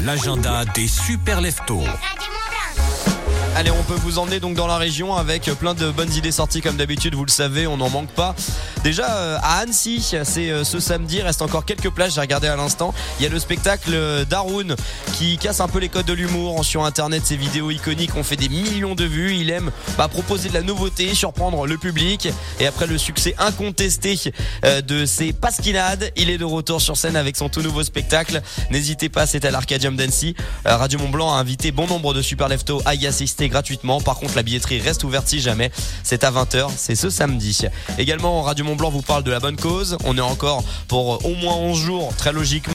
[0.00, 1.84] L'agenda des super leftos.
[3.54, 6.60] Allez, on peut vous emmener donc dans la région avec plein de bonnes idées sorties
[6.60, 8.34] comme d'habitude, vous le savez, on n'en manque pas.
[8.86, 12.54] Déjà euh, à Annecy, c'est euh, ce samedi, reste encore quelques places, j'ai regardé à
[12.54, 12.94] l'instant.
[13.18, 14.76] Il y a le spectacle d'Arun
[15.14, 18.36] qui casse un peu les codes de l'humour sur internet, ses vidéos iconiques ont fait
[18.36, 22.28] des millions de vues, il aime bah, proposer de la nouveauté, surprendre le public
[22.60, 24.20] et après le succès incontesté
[24.64, 28.40] euh, de ses pasquinades, il est de retour sur scène avec son tout nouveau spectacle.
[28.70, 30.36] N'hésitez pas, c'est à l'Arcadium d'Annecy.
[30.64, 34.00] Radio Mont Blanc a invité bon nombre de super leftos à y assister gratuitement.
[34.00, 35.72] Par contre, la billetterie reste ouverte si jamais.
[36.04, 37.62] C'est à 20h, c'est ce samedi.
[37.98, 38.42] Également,
[38.76, 39.96] Blanc vous parle de la bonne cause.
[40.04, 42.56] On est encore pour au moins 11 jours, très logiquement.